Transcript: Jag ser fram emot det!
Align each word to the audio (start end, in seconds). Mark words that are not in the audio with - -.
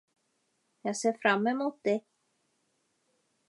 Jag 0.81 0.97
ser 0.97 1.13
fram 1.13 1.47
emot 1.47 1.79
det! 1.81 2.01